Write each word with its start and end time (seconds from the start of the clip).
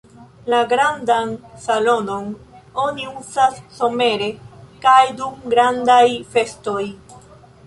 La 0.51 0.59
grandan 0.69 1.33
salonon 1.65 2.31
oni 2.85 3.05
uzas 3.19 3.61
somere 3.81 4.31
kaj 4.87 4.99
dum 5.21 5.39
grandaj 5.57 6.03
festoj. 6.35 6.83